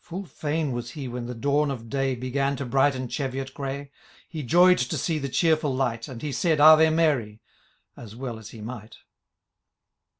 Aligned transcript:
Full 0.00 0.24
fiun 0.24 0.72
was 0.72 0.90
he 0.90 1.06
when 1.06 1.26
the 1.26 1.36
dawn 1.36 1.70
of 1.70 1.88
day 1.88 2.16
Began 2.16 2.56
to 2.56 2.64
brighten 2.66 3.06
Cheviot 3.06 3.54
grey; 3.54 3.92
He 4.28 4.42
joy'd 4.42 4.78
to 4.78 4.98
see 4.98 5.20
the 5.20 5.28
cheerful 5.28 5.72
light. 5.72 6.08
And 6.08 6.20
he 6.20 6.32
said 6.32 6.58
Ave 6.58 6.90
Mary, 6.90 7.40
as 7.96 8.16
well 8.16 8.40
as 8.40 8.50
he 8.50 8.60
might. 8.60 8.96